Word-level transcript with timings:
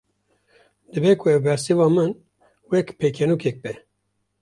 Dibe 0.91 1.11
ku 1.19 1.25
ev 1.33 1.39
bersiva 1.45 1.85
min, 1.95 2.11
wek 2.71 2.87
pêkenokekê 2.99 3.51
be 3.61 3.71